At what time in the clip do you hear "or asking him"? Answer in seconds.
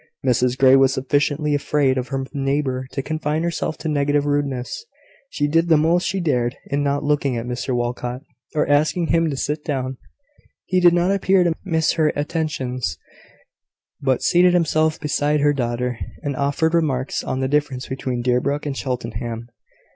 8.55-9.29